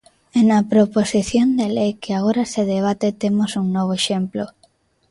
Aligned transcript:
E 0.37 0.41
na 0.49 0.59
proposición 0.73 1.47
de 1.59 1.67
lei 1.77 1.91
que 2.03 2.11
agora 2.13 2.43
se 2.53 2.61
debate 2.73 3.07
temos 3.21 3.51
un 3.61 3.67
novo 3.75 3.93
exemplo. 3.99 4.43